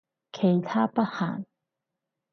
[0.31, 1.45] 其他不限